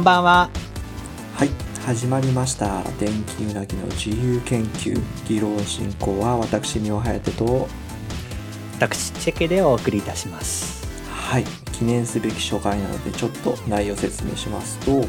[0.00, 0.50] こんばんは。
[1.34, 1.50] はい
[1.84, 7.68] 始まりました電気うなぎの自由研究議論進行は私三尾颯と
[8.80, 10.86] 私、チェケでお送りいたします。
[11.10, 15.04] はい記念すべき初回なのでちょっと内容を説明しますと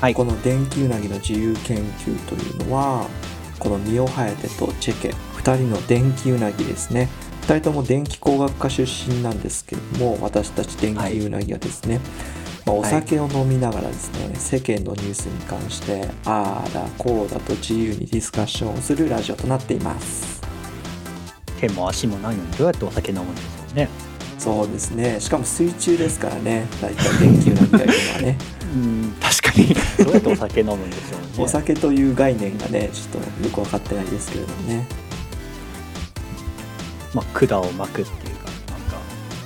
[0.00, 0.14] はい。
[0.14, 3.08] この電気うなぎの自由研究というのは
[3.58, 7.08] この三尾颯とチェケ2人の電気うなぎですね
[7.48, 11.98] 2人とも電気工学科出身なんですけれども私たち電気うなぎはですね、
[12.64, 20.40] まあ、お酒を飲みながらですね、世間のニュースに関してああだこうだと自由にディスカッションをするラジオとなっています
[21.60, 23.88] 手も足もないのにどうやってお酒飲むんですよね。
[24.38, 28.38] そうですねしかも水中ですからね大体電気うなぎがいるのはね
[28.74, 29.74] うん、確かに。
[30.04, 31.44] どうやってお酒飲むんでしょうね。
[31.44, 34.86] お酒という概念がねちょっとよく分かってないですけれどもね
[37.14, 38.96] まあ、管を巻くっていうか、なんか、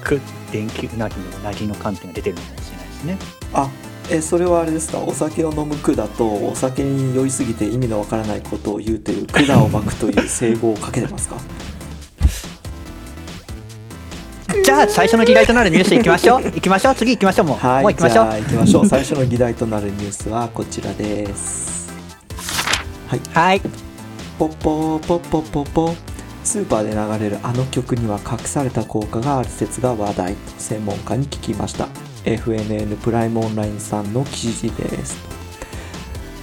[0.02, 0.20] く、
[0.52, 2.65] 電気うなぎのうなぎの観点が出てるのかもしれないです
[3.06, 3.18] ね。
[3.54, 3.68] あ
[4.10, 4.98] えそれはあれですか？
[5.00, 11.36] お酒を飲む管とお酒に酔いすぎて意味のわからないことを言うという管を巻くという整合をかけてますか？
[14.64, 16.42] じゃあ、最初の議題となるニュース行きましょう。
[16.44, 16.94] 行きましょう。
[16.94, 17.46] 次行きましょう。
[17.46, 18.24] もう、はいもう行きましょう。
[18.26, 21.92] じゃあ行きましょう最初の議題となるニュースはこちらです
[23.08, 23.60] はいはい。
[24.38, 25.94] ポッポーポッポッポッポ
[26.44, 31.88] スーパーで流れるあの曲には隠された効果がある説が話題と専門家に聞きました
[32.26, 35.16] FNN プライムオンラインさんの記事です。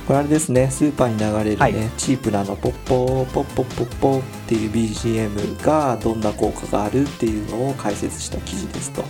[0.08, 1.73] これあれですねスーパーに流れるね、はい。
[1.98, 9.04] チープなあのポッポーポッポッポッポっていう BGM がどんな効果があるっていうのを解説した記事ですと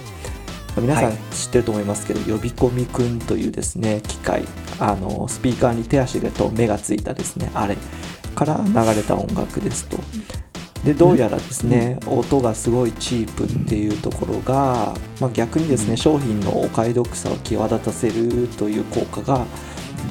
[0.80, 4.44] 皆さんはい知ってると思いますけど、呼び込みくんというですね機械
[4.80, 7.76] あのスピーカーに手足と目がついたですねあれ
[8.36, 9.98] から流れた音楽ですと
[10.84, 19.46] でどうやらですね、音がすごいチープっていうところが、まあ、逆にですね商品のお買い得さを際立たせるという効果が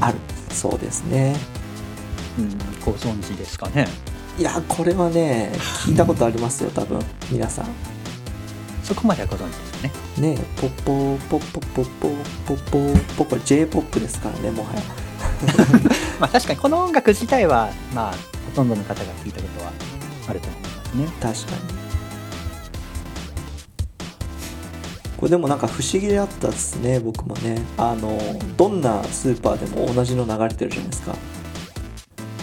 [0.00, 0.19] ある。
[0.50, 1.37] そうですね。
[2.38, 3.87] うん、ご存知ですかね？
[4.38, 5.53] いやこれはね
[5.84, 6.99] 聞いたことありますよ多分。
[7.31, 7.66] 皆さん。
[8.82, 10.37] そこまではご存知ですよね？
[10.37, 12.15] ねポッポーポッポッポッポー
[12.47, 14.82] ポッポーポッポ J−POP ですからねもはや
[16.19, 18.19] まあ、確かにこの音楽自体は、まあ、ほ
[18.56, 19.72] とんどの方が聞いたことは
[20.28, 21.06] あると思いますね。
[21.21, 21.83] 確かに
[25.16, 28.19] これでもなんか不思議であったですね僕もねあの
[28.56, 31.15] どんなスーパーでも同じの流れてるじゃないですか、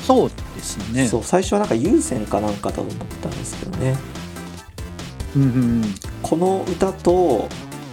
[0.06, 1.06] そうですね。
[1.06, 3.98] そう最初はなんか有線かなんかだと思ったんですけどね
[5.36, 5.52] うんうんう
[5.86, 5.96] ん。
[6.24, 7.50] この歌と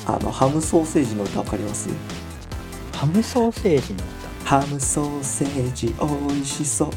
[0.07, 1.89] あのハムソーセージの歌わかります？
[2.93, 4.05] ハムソーセージの
[4.47, 6.05] ハムソーセージ美
[6.37, 6.91] 味しそう。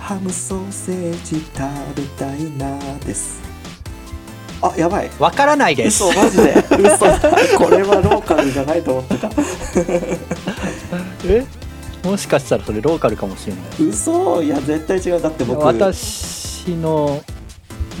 [0.00, 1.58] ハムソーセージ食
[1.96, 3.40] べたいなです。
[4.62, 5.08] あやばい。
[5.08, 5.24] 歌。
[5.24, 6.04] わからないです。
[6.04, 6.54] 嘘マジで。
[6.78, 7.06] 嘘。
[7.58, 9.28] これはローカルじゃないと思ってた。
[11.26, 11.44] え？
[12.04, 13.64] もしかしたらそれローカルかもしれない。
[13.90, 14.40] 嘘。
[14.40, 15.20] いや絶対違う。
[15.20, 15.64] だって僕。
[15.64, 17.20] 私の、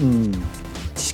[0.00, 0.36] うん、知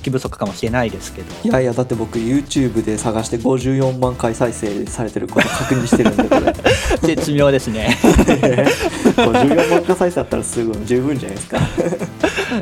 [0.05, 1.27] 識不足かもしれないですけど。
[1.43, 6.53] いやいやだって僕 YouTube で探して54万回再生されてること確認してるんでこれ
[7.15, 7.97] 絶妙ですね。
[8.03, 11.57] 54万回再生だったらすぐ十分じゃないですか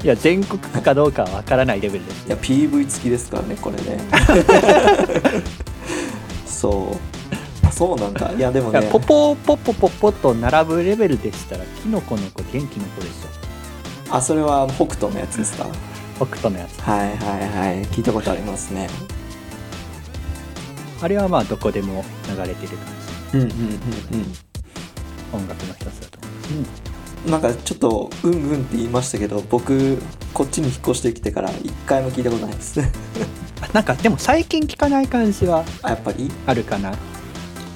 [0.04, 2.26] いや、全国区かどうかはわからないレベルです。
[2.28, 4.00] いや PV 付きですからねこれね
[6.48, 14.16] そうあそうなんだいやでもねポポポポポポと並ぶレベルでしたら、キノコの子、元気の子でしょ。
[14.16, 15.66] あそれは北斗のやつですか？
[16.16, 16.80] 北斗のやつ。
[16.82, 18.90] はいはいはい聞いたことありますね
[21.02, 22.88] あれはまあ、どこでも流れてる感
[23.34, 23.72] じうんうんうんうん
[25.34, 26.66] の音楽の一つだと思いま
[27.26, 27.30] す。
[27.30, 29.98] なんかちょっとうんうんって言いましたけど僕
[30.34, 32.80] こっちに引っ越してきてから一回も聞いたことないです
[33.62, 36.30] あなんか、でも最近聞かない感じはあやっぱり？
[36.46, 36.94] あるかな。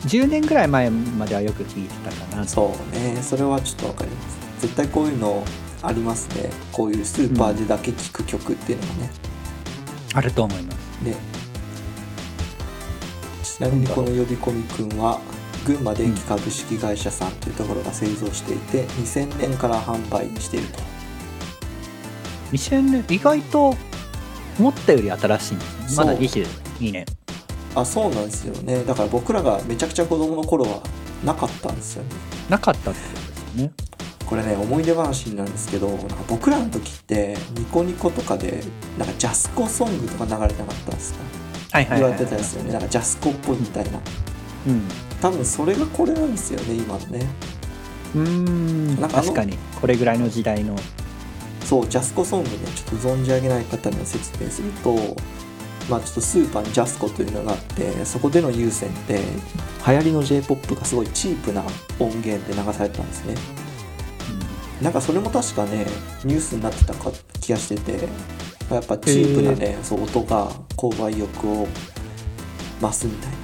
[0.05, 2.47] 10年ぐらい前まではよく聞いてたかな。
[2.47, 5.43] そうねそれはちょっとわかります絶対こういうの
[5.81, 6.49] ありますね。
[6.71, 9.11] こういうスーパーでだけ聴く曲っていうのもね、
[10.13, 10.77] あると思います。
[11.03, 11.15] で
[13.43, 15.19] ちなみにこの呼び込みくんは
[15.65, 20.79] 群馬電機株式会社さんというところが製造していて2000年から販売していると。
[22.51, 23.75] 2000年、意外と
[24.59, 27.05] 思ったより新しいんですまだ22年。
[27.75, 28.83] あそうなんですよね。
[28.83, 30.81] だから僕らがめちゃくちゃ子供の頃は
[31.23, 32.09] なかったんですよね。
[32.49, 33.71] なかったってことですよね。
[34.27, 38.61] これね思い出話なんですけどなんか僕らの時ってニコニコとかで
[38.97, 41.19] なんかジャスコソングとか流れてなかったんですか？
[41.95, 42.73] 言われてたですよね。
[42.73, 43.99] なんかジャスコっぽいみたいな。
[44.67, 44.81] うん。
[45.21, 47.27] 多分それがこれなんですよね今のね。
[48.15, 48.99] うーん。
[48.99, 49.57] なんか確かに。
[49.79, 50.75] これぐらいの時代の。
[51.63, 54.95] そうジャスコソングねちょっと存じ上げない方には説明すると
[55.89, 59.21] まあ、ちょっとスーパーにジャスコというのがあってそこでの有線って
[59.87, 61.63] 流行りの j p o p がすごいチープな
[61.99, 63.35] 音源で流されてたんですね
[64.81, 65.85] なんかそれも確かね
[66.23, 68.07] ニュースになってたか気がしてて
[68.69, 71.67] やっぱチープなね、そう音が購買意欲を
[72.81, 73.37] 増すみたいな。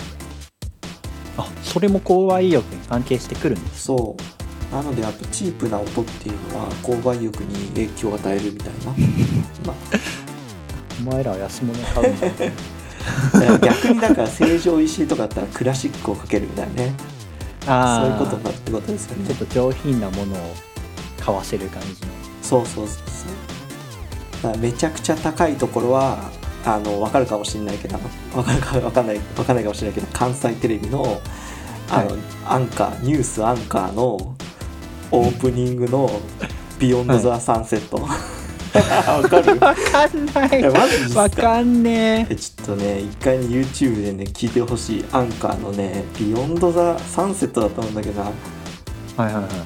[1.37, 4.75] あそれも購買意欲に関係してくるんですそう。
[4.75, 8.91] なのでやっぱチープな音っていうのは購買意欲に影響を与えるみたいな。
[9.65, 9.73] ま
[10.99, 12.27] お前らは安物買うんだ。
[13.59, 16.93] 逆にだから成城石井とかだったらクラシックをかけるみたいなね。
[17.65, 19.27] あそういうーことになるってことですよね。
[19.27, 20.55] ちょっと上品なものを
[21.23, 21.95] 買わせる感じの。
[22.41, 24.43] そうそうそうそう。
[24.43, 26.29] だからめちゃくちゃ高いところは
[26.65, 27.97] あの分かるかもしれないけど
[28.33, 31.21] 分かるか分かんない分かんないかもしれないけど関西テレビの
[31.89, 32.19] あの、はい。
[32.45, 34.35] アンカーニュースアンカーの
[35.11, 36.09] オープニングの
[36.47, 38.03] 「Beyond the Sunset」
[38.73, 39.59] わかる？
[39.59, 40.63] わかんない。
[40.63, 41.19] えマジか？
[41.21, 42.35] わかんねえ。
[42.35, 48.31] ちょっとね一回ね YouTube でね聞いてほしいアンカーのね「Beyond the Sunset」だと思うんだけどな。
[49.19, 49.51] えはいはいはい。
[49.51, 49.63] あ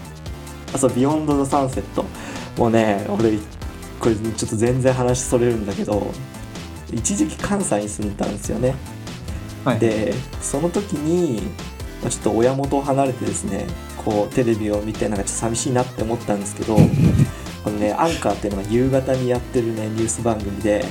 [0.77, 3.37] そう「Beyond the Sunset」もうね俺
[3.99, 6.11] これちょっと全然話それるんだけど
[6.91, 8.75] 一時期関西に住んでたんですよね。
[9.65, 9.79] はい。
[9.79, 11.41] でその時に
[12.01, 16.77] まあちょっと親元を離れてですねこうテレビを見てなんかちょっと寂しいなって思ったんですけど
[17.63, 20.85] このねアンカーっていうのが夕方にやってるねニュース番組で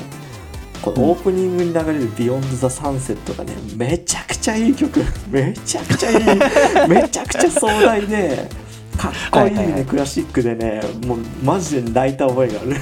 [0.83, 8.49] このオープニングに流れる「Beyond the Sunset」がねめちゃくちゃいい曲めちゃくちゃいいめちゃくちゃ壮大で
[8.97, 12.71] かっこいいね、はいはいはいクラシックでねもうマジで泣いた覚えがある。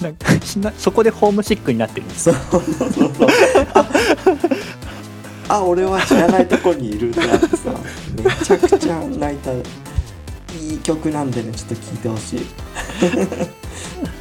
[0.00, 2.24] なんかなそこでホームシックになってるんです。
[2.24, 3.12] そうそうそう。
[3.14, 3.28] そう
[5.48, 7.70] あ俺は知らないとこにいるってなってさ
[8.22, 9.52] めちゃくちゃ泣いた。
[9.52, 12.40] いい曲なんでねちょっと聴いてほしい。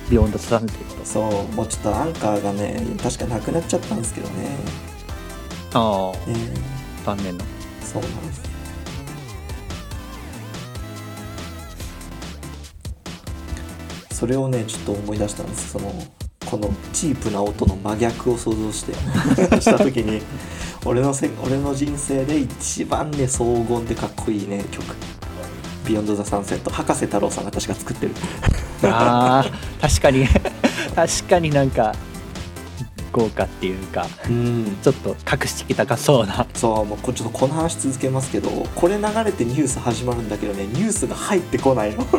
[0.10, 4.58] ビヨンドサンセットそうもうちょっとアンカーがね確かなくなっちゃったんですけどね。
[5.74, 6.30] ああ。
[6.30, 6.36] ね
[7.06, 7.44] 残念な
[7.94, 8.42] そうなんです。
[14.12, 15.72] それをねちょっと思い出したんです。
[15.74, 15.94] その
[16.46, 18.94] このチープな音の真逆を想像して
[19.60, 20.22] した時に
[20.86, 24.96] 俺のせ俺の人生で一番ね荘厳でかっこいいね曲
[25.86, 28.12] 「ビヨンド・ザ・サンセット」博士太郎さんが確か作ってる。
[28.84, 30.28] あー確かに。
[30.96, 31.94] 確かになんか
[33.14, 34.78] 豪華っていうかうん。
[34.84, 36.46] ちょっと格式高そうな。
[36.54, 42.04] そうもうこれちょっとこの話続けますけどこれ流れてニュース始まるんだけどねニュースが入ってこないの。
[42.06, 42.18] か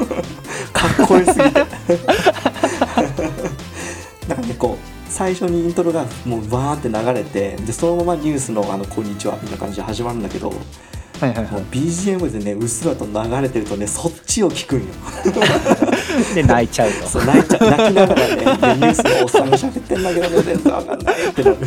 [1.03, 1.67] っこよすぎて。
[4.29, 10.57] なんかねこう最初にイントロがもうバーって流れてでそのままニュースの「あのこんにちは」みたいな感じで始まるんだけども
[11.25, 14.85] はいはいはう BGM でねうっすらと流れてるとねそっちを聞くんよ。
[16.33, 17.09] い で泣いちゃうと。
[17.09, 21.57] そう泣いちゃ泣きながらねでニュースのおっさんが喋ってんだけどね全然わかんないってなる。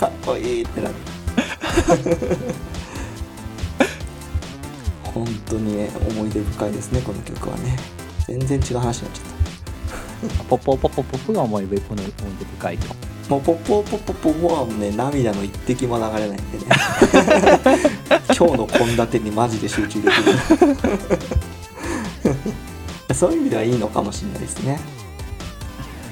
[0.00, 0.94] かっこいいってなる。
[5.14, 7.76] 本当にね思い出深いですねこの曲はね。
[8.26, 9.24] 全然違う話になっちゃっ
[10.48, 12.06] ポポポポポポが思い出この思い
[12.40, 12.94] 出深いとた
[13.28, 16.66] もうポッポーポッポポポはね涙の一滴も流れないんでね
[18.38, 20.14] 今日の献立にマジで集中でき
[23.08, 23.14] る。
[23.14, 24.78] そういう意味ではいいのかもしれないですね。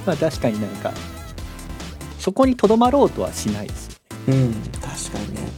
[0.04, 0.92] まあ確かになんか
[2.18, 3.95] そこにとどまろうとはしないですよ
[4.26, 5.49] うん確かにね。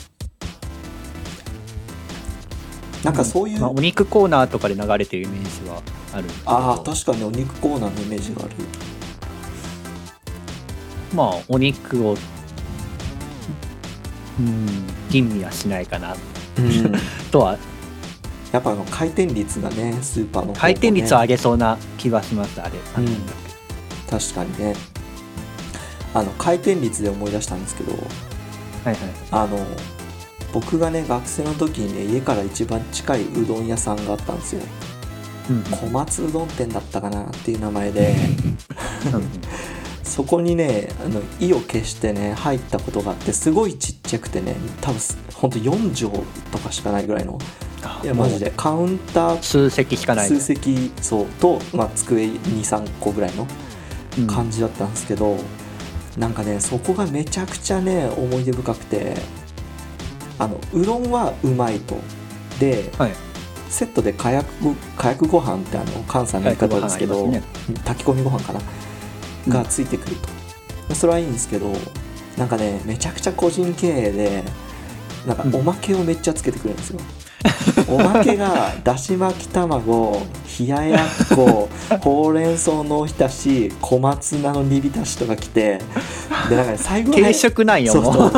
[3.02, 5.80] なんかそういう、まあ、お肉コーナーとかで流れてるイメージは
[6.12, 6.50] あるんですけど。
[6.50, 8.50] ああ確かにお肉コーナーのイメージがある。
[11.14, 12.16] まあお肉を
[14.38, 14.66] うん
[15.08, 16.12] 吟味はしないかな。
[16.12, 16.38] うん
[17.30, 17.58] とは。
[18.52, 20.58] やっぱあの回転率がねスーパーのね。
[20.58, 23.06] 回転率を上げそうな気はしますあれ、うん。
[24.08, 24.74] 確かにね。
[26.14, 27.92] あの回転率で思い出したんですけど。
[27.92, 28.00] はい
[28.84, 28.96] はい。
[29.30, 29.58] あの
[30.52, 34.62] 僕がね学生の時にね家から一番近いうどん屋さんがあったんですよ。
[35.50, 38.14] うん小松うどん店だったかなっていう名前で。
[39.12, 39.28] うん
[40.08, 45.00] そこにねあの意を決してね入ったことがあってすごいちっちゃくてね多分
[45.34, 47.38] ほんと4畳とかしかないぐらいの
[47.82, 48.52] あいやマジで。
[48.56, 53.46] カウンター数席しかない数席そうと、まあ、机23個ぐらいの
[54.18, 54.26] うん。
[54.26, 55.36] 感じだったんですけど、
[56.16, 59.14] なんかねそこがめちゃくちゃね思い出深くて
[60.40, 61.96] あのうどんはうまいと。
[62.58, 63.12] ではい。
[63.68, 68.88] セットでかやくかやくご飯ってあの関西の言い方ですけどかやくご飯あり炊き込みご飯かな、うん
[69.48, 70.28] がついてくると。
[70.88, 71.72] でそれはいいんですけど
[72.36, 74.44] なんかねめちゃくちゃ個人経営で
[75.26, 75.54] なんかうん。
[75.56, 77.00] おまけをめっちゃつけてくるんですよ、
[77.88, 80.22] おまけがだし巻き卵
[80.58, 81.68] 冷ややっこ
[82.00, 85.80] ほうれん草のおひたし小松菜の煮浸しとか来て
[86.48, 88.30] でなんかね最後ね軽食なんよそう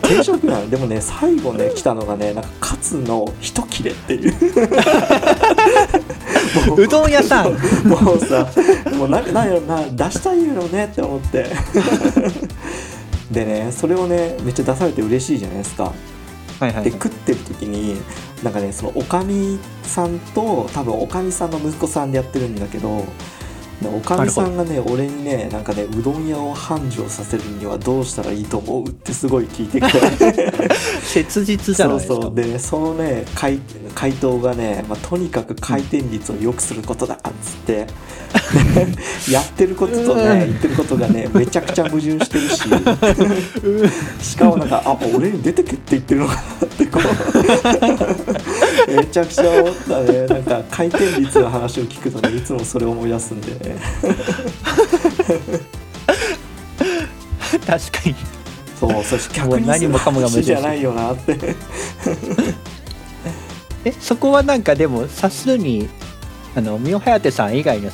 [0.00, 4.32] 軽食なのでもね最後ね来たのがねなんかカツの一切れっていう。
[4.32, 4.38] も
[6.76, 7.52] ううどん屋さん。
[7.86, 8.48] もうさ
[8.94, 11.46] もうなんかなんやろな出したいやろねって思って。
[13.30, 15.92] でねそれをねめっちゃ出されて嬉しいじゃないですか。
[16.58, 18.00] はいはいで食ってる時に
[18.42, 23.04] なんかねそのおかみさんと多分おかみさんの息子さんでやってるんだけど
[23.82, 30.52] でおかみさんがね俺にねなんかねうどん屋を繁盛させるにはどうしたらいいと思うってすごい聞いてきて。
[31.02, 32.14] 切実じゃないですか。
[32.14, 32.34] そうそう。
[32.34, 33.60] でねそのね回
[33.96, 37.86] 回答がね、まあ、とにかく回転率を良くすることだっつって
[39.32, 40.18] やってることとうん。
[40.18, 42.50] ね言ってることがねめちゃくちゃ矛盾してる
[44.20, 47.00] ししかもなんかあ俺に出てけって言ってるのかなってこ
[48.88, 50.26] うめちゃくちゃ思ったね。
[50.26, 53.52] なんか回転率の話を聞くとねいつもそれを思い出すんで。
[53.52, 53.76] ね
[57.66, 58.14] 確かに。
[58.78, 61.34] そうそして逆に何もかもがじゃないよなって
[63.86, 65.88] えそこはなんかでも察するに
[66.56, 67.90] あの三尾颯さん以外の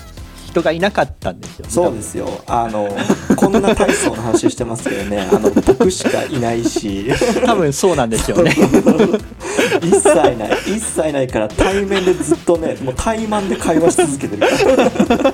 [0.46, 1.64] 人がいなかったんですよ。
[1.66, 2.28] ねそうですよ。
[2.46, 2.88] あの
[3.36, 5.28] こんな体操の話してますけどね。
[5.32, 7.10] あの僕しかいないし。
[7.44, 8.54] 多分そうなんですよね。
[9.82, 10.58] 一切ない。
[10.66, 14.42] 一切ないから対面でずっとねもう対マンで会話し続けてる。
[14.42, 15.30] から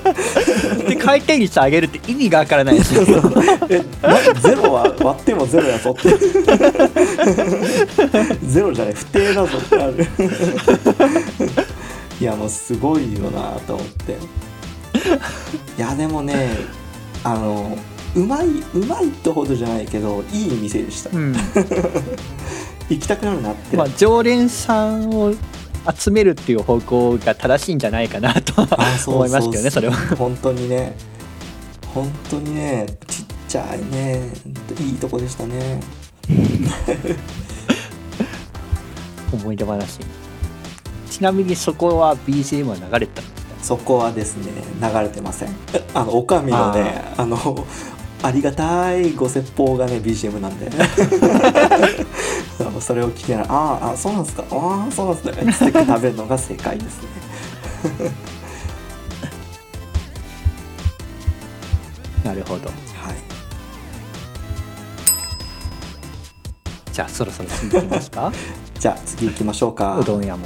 [0.75, 0.78] で
[1.09, 3.13] 回転率上げるって意味がわからないですよゼ
[4.55, 6.13] ロは割ってもゼロやぞって。
[8.45, 10.05] ゼロじゃない不定だぞってある。
[12.21, 14.17] いやもうすごいよなと思って。
[15.77, 16.55] いやでもね
[17.23, 17.75] あの
[18.15, 21.09] うまいうまいってほどじゃないけどいい店でした。
[21.11, 21.35] うん。
[22.87, 25.33] 行きたくなるなって、まあ常連さんを
[25.97, 28.61] 集めるっていう方向が正しいんじゃないかなと
[29.07, 29.95] 思いますけどねそれは。
[30.17, 30.93] 本当にね。
[31.93, 34.29] 本当にねちっちゃいね。
[34.79, 35.79] いいとこでしたね。
[39.33, 39.99] 思い出話。
[41.09, 43.49] ちなみにそこは BGM は流れてたんですか？
[43.63, 45.49] そこはですね流れてません。
[45.93, 47.65] あのおかみのねあの
[48.21, 50.69] ありがたいご説法がね BGM なんで。
[52.81, 54.43] それを聞きながら「あーあそうなんですか？
[54.51, 57.09] ああそうなんですね」つって食べるのが正解ですね。
[62.23, 62.67] なるほど。
[62.69, 62.73] はい。
[66.93, 68.31] じゃあそろそろ次行きますか？
[68.79, 69.97] じゃあ次行きましょうか。
[69.99, 70.45] うどん屋も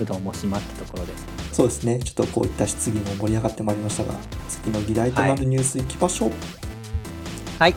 [0.00, 1.12] うどんも閉まったところで。
[1.52, 1.98] そうですね。
[2.00, 4.14] ちょっとこういった質疑も盛り上がってまいりましたが
[4.48, 6.38] 次の議題となるニュースいきましょう、はい
[7.58, 7.74] はい。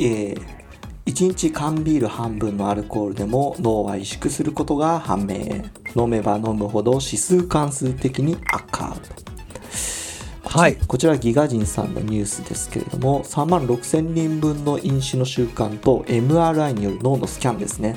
[0.00, 0.40] えー、
[1.06, 5.64] 1日缶ビール半分のアルコールでも脳は萎縮することが判明。
[5.96, 8.96] 飲めば飲むほど指数関数的に悪化。
[10.44, 10.76] はい。
[10.76, 17.96] こちらギガ人さんのニュースですけれども3万6000人分の飲酒の習慣と MRI による脳のスキャンですね。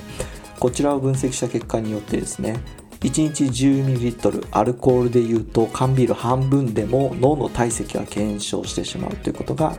[0.59, 2.61] こちらを分析した結果によってですね
[2.99, 9.75] 1日 10ml アルコールでいうと缶ビール半分でも脳の体積が減少してしまうということが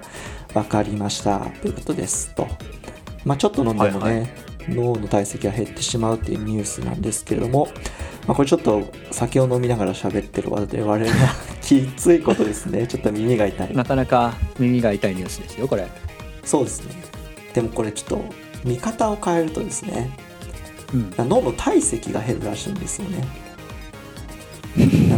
[0.52, 1.38] 分かりました。
[1.38, 2.34] ということです。
[2.34, 2.48] と、
[3.24, 4.26] まあ、ちょっと飲んでもね、はいは
[4.68, 7.68] 脳の体積が減ってしまうっていうニュースなんですけれども、
[8.26, 11.04] まあ、これちょっと酒を飲みながら喋ってる我々は
[11.60, 12.86] きついことですね。
[12.88, 13.74] ちょっと耳が痛い。
[13.74, 15.88] なかなか耳が痛いニュースですよこれ。
[16.44, 16.94] そうですね。
[17.54, 18.24] でもこれちょっと
[18.64, 20.10] 見方を変えるとですね。
[20.94, 21.14] うん。
[21.28, 23.26] 脳の体積が減るらしいんですよね。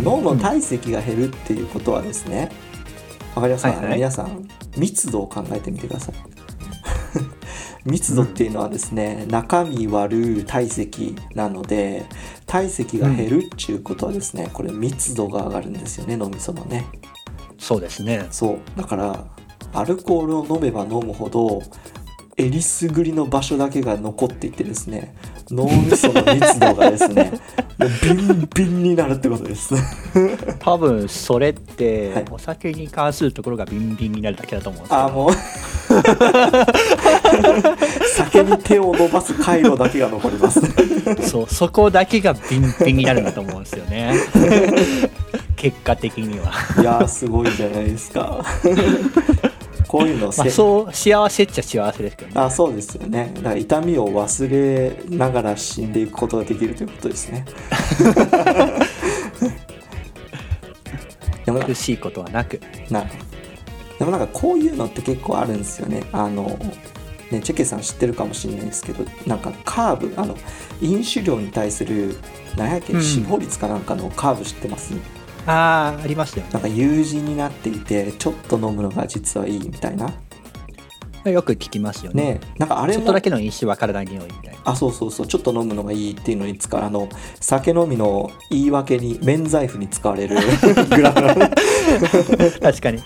[0.02, 2.50] 脳の体積が減るっていうことはですね。
[3.34, 3.94] わかりますか、はいはい。
[3.96, 6.33] 皆さん密度を考えてみてください
[7.84, 12.04] 密度っていうのはですね、中身割る体積なので
[12.46, 16.86] 体積が減るっていうことはですね、これ密度が上がるんですよね脳みそのね。
[17.58, 18.26] そうですね。
[18.30, 18.58] そう。
[18.76, 19.26] だから
[19.72, 21.62] アルコールを飲めば飲むほど
[22.36, 25.14] えりすぐりの場所だけが残っていってですね
[25.50, 27.32] 脳みその密度がですね
[28.02, 29.74] ビンビンになるってことです。
[30.60, 32.24] 多分それって、はい。
[32.30, 35.32] お酒に関するところがビンビンになるだけだと思うんですけどあもう。
[38.14, 40.60] 酒に手を伸ばす回路だけが残ります。
[41.28, 44.14] そうそこだけがビンビンになるんだと思うんですよね。
[45.56, 48.44] 結果的には、いやーすごいじゃないですか
[49.94, 52.40] こういうのせ、まあ、そう幸せっちゃ幸せですけどね。
[52.40, 53.30] あそうですよね。
[53.36, 57.44] だから痛みを忘れながら死んでいくことができるということですね。
[61.46, 62.60] 苦しいことはなく。
[62.90, 63.06] な
[64.00, 66.02] でもなんかこういうのって結構あるんですよね。
[66.10, 66.58] あの
[67.30, 70.36] ねチェケさん知ってるかもしれないですけどなんかカーブあの
[70.80, 72.16] 飲酒量に対する
[72.56, 73.00] 何やっけうん。
[73.00, 74.92] 死亡率かなんかのカーブ知ってます、
[75.46, 80.12] ああ、ありましたよなんか友人になっていてちょっと飲むのが実はいいみたいな
[81.24, 81.32] ね。
[81.32, 82.34] よく聞きますよね。
[82.34, 84.60] ねなんかあれもちょっとだけの飲酒は体に良いみたいな。
[84.64, 87.08] あそうそうそうちょっと飲むのがいいっていうのに使うあの
[87.40, 90.36] 酒飲みの言い訳に免罪符に使われる
[90.90, 91.50] グラフなの
[92.60, 93.02] 確かに。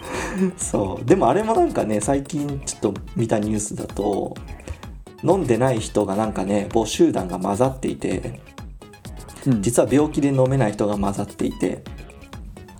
[0.56, 4.36] そうでもあれもなんかね最近ちょっと見たニュースだと
[5.22, 8.40] 飲んでない人がなんかね母集団が混ざっていて
[9.46, 11.82] うん、実は病気で飲めない人が混ざっていて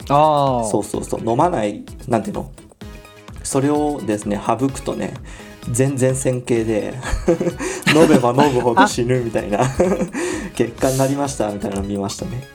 [0.09, 0.65] ああ。
[0.65, 1.21] そうそうそう。
[1.29, 2.51] 飲まないなんていうの？
[3.43, 5.15] それをですね省くとね
[5.71, 6.93] 全然線形で
[7.97, 9.61] 飲めば飲むほど死ぬみたいな
[10.55, 12.47] 結果になりましたみたいなの見ましたね。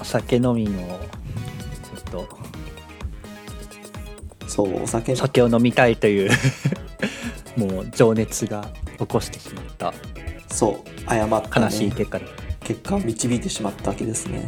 [0.00, 2.28] お酒飲みの、ちょっと、
[4.46, 5.16] そうお酒。
[5.16, 6.30] 酒を飲みたいという、
[7.58, 9.92] もう情熱が起こしてしまった。
[10.50, 12.24] そう誤った、ね、悲しい結果で。
[12.64, 14.46] 結果を導いてしまったわけですね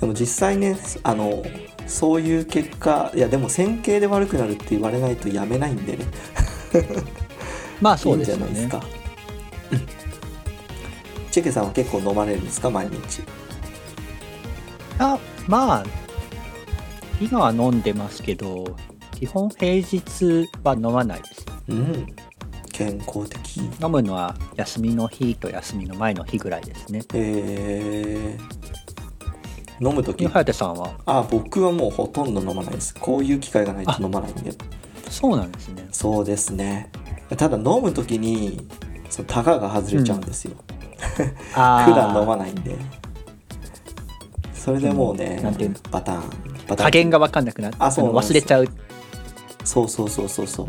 [0.00, 1.42] でも実際ねあの
[1.86, 6.04] そういう結果いやでも線形で悪くなるって言われないとやめないんでね。
[7.80, 8.42] まあいいんそうですよね。
[8.42, 8.86] じゃないですか。
[9.72, 9.86] うん。
[11.30, 13.22] チェケさんは結構飲まれるんですか毎日？
[14.98, 15.84] あまあ、
[17.20, 18.76] 今は飲んでますけど、
[19.12, 21.46] 基本平日は飲まないです。
[21.68, 22.06] うん。
[22.72, 23.58] 健康的。
[23.82, 27.02] 飲むのは休みの日と休みの前の日ぐらいですね。
[27.14, 28.55] えー、
[29.80, 30.26] 飲む時。
[30.26, 30.90] はやてさんは？
[31.06, 32.94] あ僕はもうほとんど飲まないです。
[32.94, 34.52] こういう機会がないと飲まないんで。
[35.10, 35.88] そうなんですね。
[35.92, 36.90] そうですね。
[37.36, 38.66] ただ飲む時に
[39.10, 40.56] そのタガが外れちゃうんですよ、
[41.54, 42.76] あ普段飲まないんで。
[44.54, 45.76] それでもうねなんていうの？
[45.90, 46.20] バターン
[46.66, 46.74] バター。
[46.74, 48.68] ン加減が分かんなくなってあそう忘れちゃう。
[49.64, 50.68] そうそうそうそうそう。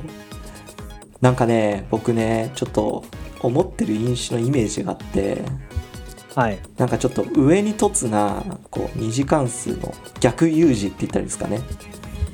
[1.22, 3.04] なんかね僕ねちょっと
[3.42, 5.42] 思ってる飲酒のイメージがあって
[6.38, 6.60] はい。
[6.78, 11.62] なんかちょっと上に凸なこう二次関数の逆 U 字って言ったらいいですかね。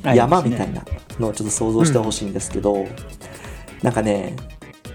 [0.03, 0.81] 山みたいな。
[0.81, 0.85] な
[1.19, 2.85] のをちょっと想像してほしいんですけど、
[3.81, 4.35] なんかね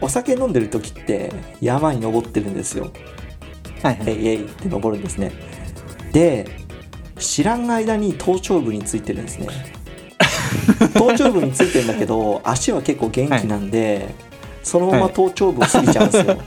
[0.03, 2.93] お酒飲んでる時って山に登ってるんですよ。
[3.83, 4.09] はいはい。
[4.09, 5.33] えいえいって登るんですね。
[6.13, 6.47] で
[7.19, 9.49] 知らん間に頭頂部についてるんですね。
[10.93, 14.15] 頭頂部についてるんだけど足は結構元気なんで、
[14.63, 16.39] そのまま頭頂部を過ぎちゃうんですよ、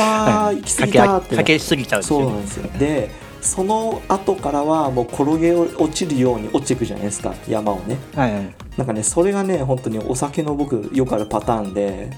[0.00, 2.20] あー行き過ぎたーってなかけすぎちゃうんですよ。
[2.20, 2.70] そうなんですよ。
[2.78, 3.10] で
[3.40, 7.34] その後からはもう転げ落ちるように落ちていくじゃないですか。
[7.48, 7.96] 山をね。
[8.14, 8.54] はいはい。
[8.76, 12.10] なんかねそれがね本当にお酒の僕よくあるパターンで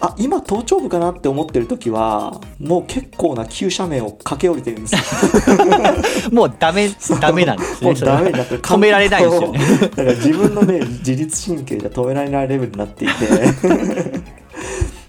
[0.00, 5.56] あ今頭頂部かなって思ってる時はもう結構な急斜面を駆け下りてるんですよ。
[6.32, 7.98] もうダメ、ダメなんですもうね。
[7.98, 8.60] それはダメになってる。
[8.60, 9.58] 止められないですよね。
[9.80, 13.14] だから自分のね自律神経じゃ止められないレベルになっていて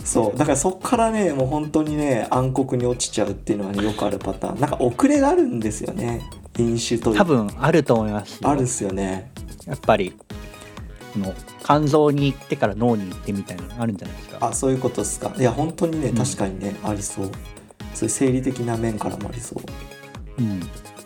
[0.08, 0.38] そう。
[0.38, 4.60] だからそっからねもう本当にね暗黒に落ちちゃうっていうのは、ね、よくあるパターン。
[4.60, 6.22] なんか遅れがあるんですよね。
[6.58, 8.50] 飲酒と多分あると思いますよ。
[8.50, 9.32] あるっすよね。
[9.65, 10.13] やっぱり、
[11.13, 14.38] この肝臓に行ってから脳に行ってみたいなのあるんじゃないですか。
[14.48, 15.34] あそういうことですか。
[15.38, 16.15] いや本当にねうん。
[16.15, 17.26] 確かにね、ありそう。
[17.93, 20.41] そういう生理的な面からもありそう。
[20.41, 20.62] うん。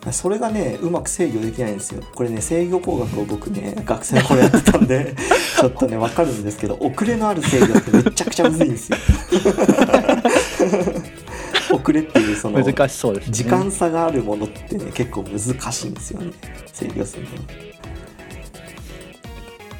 [0.09, 2.01] それがねうまく制御できないんですよ。
[2.15, 5.13] これね制御工学を僕ね 学生の頃やってたんで
[5.59, 8.97] ちょっとね分かるんですけど遅れのある制御ってめちゃくちゃむずいんですよ。
[11.71, 13.33] 遅れっていうその難しそうですね。
[13.33, 15.39] 時間差があるものってね結構難
[15.71, 16.31] しいんですよね。
[16.73, 17.27] 制御する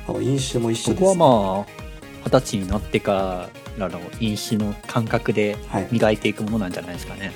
[0.08, 0.22] のは。
[0.22, 1.02] 飲酒も一緒です。
[1.02, 1.72] 僕はまあ、
[2.26, 5.88] 二十歳になってからの飲酒の感覚ではい。
[5.92, 7.32] 磨いていくものなんじゃないですかね。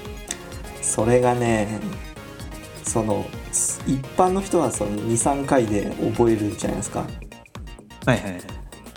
[0.82, 1.80] それがね
[2.86, 3.26] その
[3.88, 7.06] 一般の人はその23回で覚えるじゃないですか。
[8.06, 8.42] はいはいはい。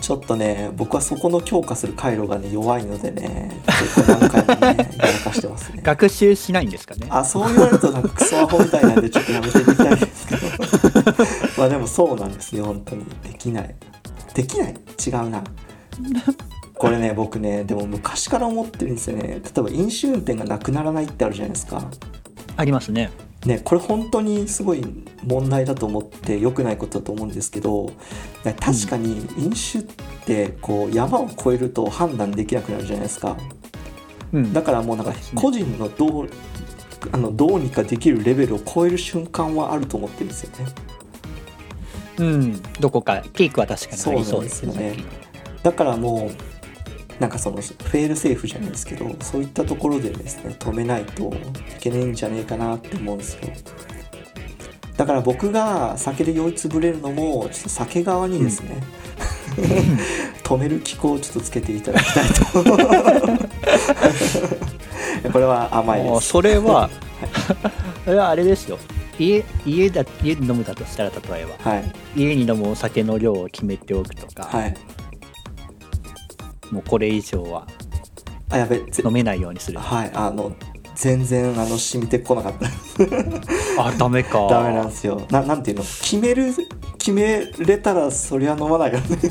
[0.00, 5.82] ちょっとね僕はそこの強化する回路がね弱いのでね結構何回もねやらかしてますね。
[5.82, 7.08] 学習しないんですかね。
[7.10, 10.46] あそう言われるとなんかクソアホみたいなんでちょっとやめてみたいですけど。
[11.58, 13.04] まあでもそうなんですよ本当に。
[13.24, 13.74] できない。
[14.34, 14.74] できない？
[15.04, 15.42] 違うな。
[16.74, 19.22] これね僕ねでも昔から思ってるんですよね。
[19.28, 21.82] 例えば飲酒運転がなくならないってあるじゃないですか。
[22.56, 23.10] ありますね。
[23.46, 24.84] ね、これ本当にすごい
[25.22, 27.92] 問題だと思って良くないことだと思うんですけど
[28.42, 29.82] 確かに飲酒っ
[30.26, 33.36] てこう山を越えると判断できなくなるじゃないですか。
[34.32, 34.52] うん。
[34.52, 36.30] だからもうなんか個人のどう
[37.12, 40.66] あのどうにかできるレベルを超える瞬間はあると思ってるんですよね。
[42.18, 42.62] うん。
[42.80, 44.96] どこか、ピークは確かにありそうですよね。
[45.62, 46.57] だからもう
[47.20, 53.40] なんかそのフェールセーフじゃないですけどそういったところでですね止めないといけないんじゃねえかなって思うんですよ。
[54.96, 58.82] だから僕が酒で酔いつぶれるのもちょっと酒側にですね、
[60.42, 62.44] 止める機構をちょっとつけていただきたいと。
[65.32, 66.28] これは甘いです。
[66.28, 66.90] それは、
[68.04, 68.76] それはあれですよ。
[69.20, 71.70] 家家だ家で飲むだとしたら例えば。
[71.70, 71.92] はい。
[72.16, 74.74] 家に飲むお酒の量を決めておくとか、はい
[76.70, 77.66] もうこれ以上は
[78.50, 79.78] あやべぜ飲めないようにする。
[79.78, 80.52] はいあの
[80.94, 82.66] 全然あの染みてこなかった。
[83.82, 84.46] あダメか。
[84.50, 85.22] ダメなんですよ。
[85.30, 85.82] ななんていうの？
[85.84, 86.52] 決める
[86.98, 89.16] 決めれたらそりゃ飲まないよね。
[89.16, 89.26] って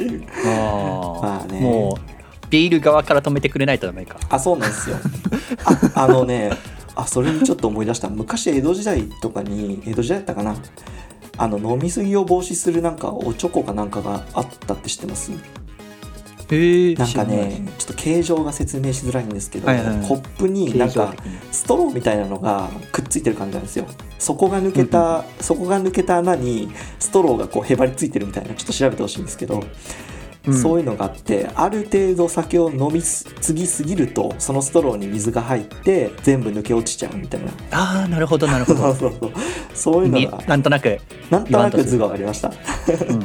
[0.00, 1.22] いうあー。
[1.22, 1.60] まあね。
[1.60, 4.18] もうビール側から止めてくれないとダメか。
[4.28, 4.96] あそうなんですよ。
[5.94, 6.50] ああのね
[6.94, 8.10] あそれにちょっと思い出した。
[8.10, 10.56] 昔江戸時代とかに江戸時代だったかな。
[11.38, 15.30] あの飲み過ぎを防止するなんかおチョコかなんかがあったって知ってます？
[16.50, 21.14] なんかねちょっと形状が説明しづらいんですけど、コップになんか
[21.52, 23.86] ストローみたいなのがくっついてる感じなんですよ。
[24.18, 29.62] 底が抜けた、底が抜けた穴にストローがこうへばりついてるみたいなちょっと調べてほしいんですけど、
[30.52, 37.52] そういうのがあってある程度酒を飲みすぎすぎるとそのストローに水が入って全部抜け落ちちゃうみたいな。
[37.72, 39.32] ああなるほどなるほ そうど
[39.74, 40.04] そう。
[40.04, 40.98] いうにのがなんとなく、
[41.30, 42.48] なんとなく図が分かりました。
[42.48, 43.24] うん、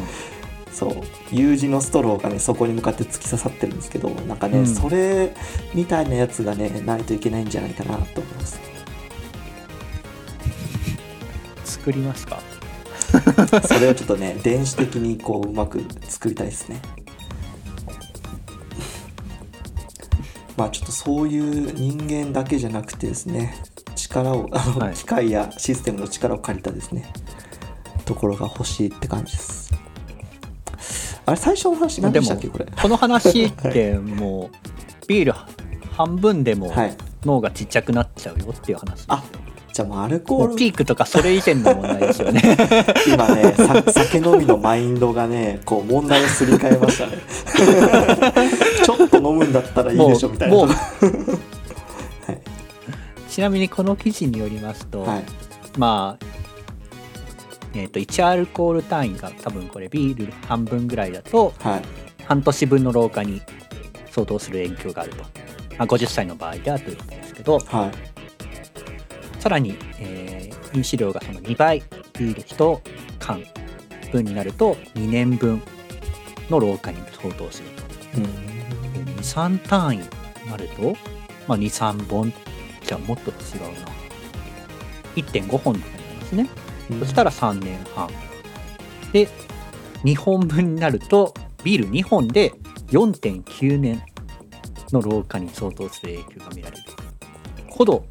[0.83, 1.03] そう。
[1.31, 4.67] U 字のストローがねそこに向かって突き刺さってるんですけどなんかね、うん。
[4.67, 5.33] それ
[5.73, 8.59] みたいなやつがねないといけないんじゃないかなと思います。
[11.65, 12.39] 作りますか？
[13.67, 16.81] それをちょっとね電子的にこううまく作りたいですね。
[20.57, 23.55] まあちょっとそういう人間だけじゃなくてですね
[23.95, 24.93] 力をあの、はい。
[24.93, 27.11] 機械やシステムの力を借りたですね
[28.05, 29.62] ところが欲しいって感じです
[31.25, 32.65] あれ最初の話何でしたっけこれ？
[32.65, 34.57] この話ってもう
[35.07, 35.33] ビール
[35.95, 36.95] 半分でもはい。
[37.25, 39.13] 脳がちっちゃくなっちゃうよっていう話ですよ。
[39.13, 39.23] あ
[39.71, 40.55] じゃあもうアルコール。
[40.55, 42.41] ピークとかそれ以前の問題ですよね。
[43.07, 47.17] 今ねさ酒飲みのマインドがねこう問題をすり替えましたね。
[48.83, 50.67] ちょっと飲むんだったらいいでしょみたいな。
[53.29, 55.23] ちなみにこの記事によりますと、はい。
[55.77, 56.25] まあ
[57.73, 61.81] えー、と1アルコール単位が多分これビール半分ぐらいだとはい。
[62.25, 63.41] 半年分の老化に
[64.09, 65.25] 相当する影響があると、ま
[65.79, 69.41] あ、50歳の場合ではということですけどはい。
[69.41, 70.33] さらに、えー
[70.73, 71.83] 飲酒量がその2倍
[72.17, 72.81] ビール1
[73.19, 73.43] 缶
[74.11, 75.61] 分になると2年分
[76.49, 77.83] の老化に相当すると。
[78.17, 79.05] うん。
[79.05, 80.95] で23単位になると、
[81.47, 82.33] まあ、23本
[82.83, 83.93] じゃあもっと違うな。
[85.15, 86.49] 1.5本とかになりますね
[86.99, 88.09] そしたら3年半。
[89.11, 89.27] で
[90.03, 92.51] 2本分になるとビール2本で
[92.89, 94.01] 4.9年
[94.91, 96.83] の老化に相当する影響が見られる。
[97.69, 98.05] ほど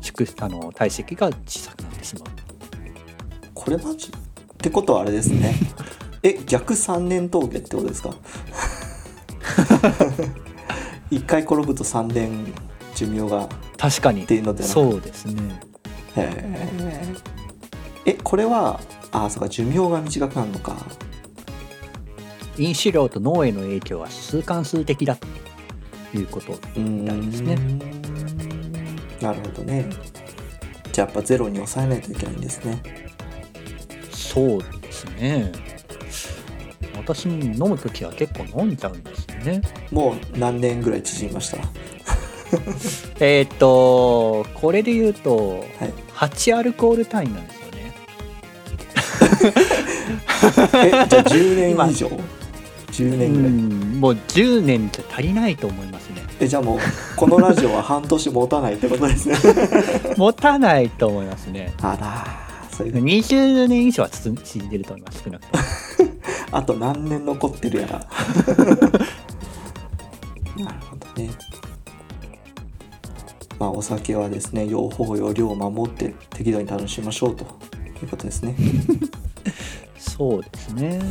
[0.00, 2.28] 縮あの体積が小さくなってしまう。
[3.54, 5.54] これマジってことはあれですね。
[6.22, 8.14] え逆3年峠ってことですか？
[11.10, 12.52] 一回転ぶと3年
[12.94, 14.24] 寿命が確かに。
[14.24, 14.80] っていうのではなく。
[14.80, 15.60] そうですね
[16.22, 16.30] へ
[18.06, 18.80] ええこれは
[19.12, 20.76] あそうか寿命が短くなるのか。
[22.58, 25.26] 飲酒量と脳への影響は数関数的だと
[26.18, 27.56] いうことみたいですね。
[29.20, 29.86] なるほどね。
[30.92, 32.82] じゃあやっぱゼロに抑えないといけないんですね。
[34.10, 35.52] そうですね。
[36.96, 39.62] 私飲む時は結構飲んじゃうんですよね。
[39.92, 41.58] もう何年ぐらい縮みました？
[43.24, 45.92] えーっとこれで言うとはい。
[46.14, 47.94] 8アルコール単位なんですよね。
[50.74, 52.08] えじゃあ10今年以上
[52.90, 53.52] ？10う年ぐらい。
[53.52, 56.22] んもう10年じゃ足りないと思いますね。
[56.40, 56.78] えじゃあもう
[57.16, 59.36] このラジオは半年持たないってことですね。
[60.18, 61.72] 持たないと思いますね。
[61.80, 62.26] あら
[62.76, 65.64] そういう20年以上は続いてると思います少なくとも。
[66.58, 68.06] あと何年残ってるやら。
[70.64, 71.30] なるほどね
[73.58, 77.46] まあお酒はですね用法用量を守って適度に楽しみましょうとい
[78.04, 78.54] うことですね。
[79.98, 81.00] そうですね。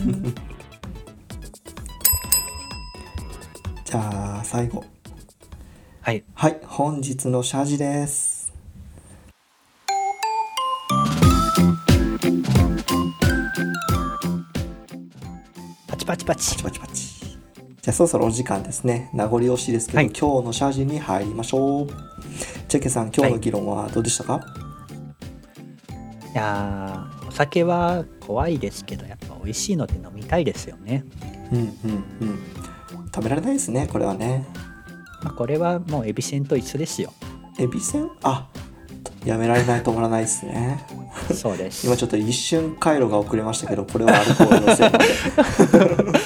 [3.84, 4.84] じゃあ最後。
[6.02, 6.24] はい。
[6.34, 8.54] はい本日の謝辞です。
[15.88, 16.52] パチパチパチ。
[16.52, 17.07] パチパチパチ
[17.88, 19.10] じゃあそろそろお時間ですね。
[19.13, 20.08] 名残惜しいですけど、はい。
[20.08, 21.88] 今日の謝辞に入りましょう。
[22.67, 24.41] チェケさん今日の議論はどうでしたか、
[26.34, 31.06] いやーお酒は怖いですけどやっぱ美味しいので飲みたいですよね、
[31.50, 31.67] うんうん
[32.23, 32.39] うん。
[33.06, 34.45] 食べられないですねこれはね。
[35.23, 37.13] まあ、これはもうエビせんと一緒ですよ。
[37.58, 38.10] エビせん？
[38.21, 38.50] あ
[39.23, 40.86] やめられない止まらないですね。
[41.34, 41.88] そうです。
[41.88, 44.89] 今ちょっと一瞬回路が遅れましたけどこれはアルコールのせい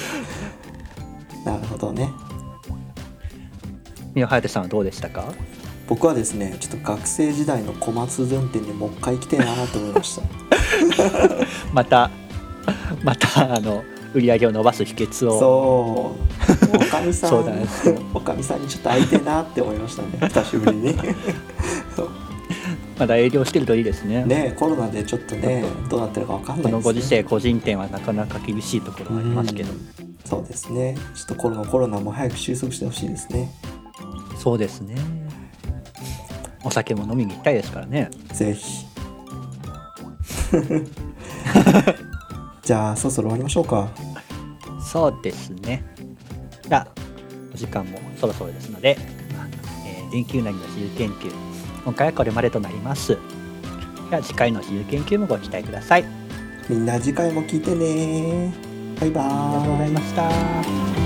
[4.14, 5.32] 宮颯さんはどうでしたか？
[5.88, 10.22] 僕はですねちょっと学生時代の小松運転にもう一回行きたいなと思いました。
[11.72, 12.10] また
[13.02, 15.38] またあの売り上げを伸ばす秘訣を。
[15.38, 16.16] そ
[16.72, 16.76] う。
[16.76, 20.08] おかみさんそうなんですよおかみさんにちょっと会いてえなって思いましたね。
[20.28, 20.94] 久しぶりに。
[22.98, 24.24] まだ営業してるといいですね。
[24.24, 33.50] ねコロナでちょっとねどうなってるか分かんないです、ね、このご時世個人店はなかなか厳しいところはありますけどうんそうですねちょっとコロナコロナも早く収束してほしいですね
[34.42, 34.96] そうですね。
[36.64, 38.10] お酒も飲みに行きたいですからね。
[38.32, 38.88] ぜひ。
[42.64, 43.88] じゃあそろそろ終わりましょうか。
[44.80, 45.84] そうですね。
[46.68, 46.88] じゃあ
[47.54, 48.98] お時間もそろそろですので、
[49.86, 51.30] えー、連休内の自由研究
[51.84, 53.16] 今回はこれまでとなります。
[54.10, 56.02] では次回の自由研究もご期待ください。
[56.02, 56.06] あ
[56.68, 58.52] みんな次回も聞いてね。
[58.98, 59.32] バイバーイ。
[59.52, 61.01] りがとうございました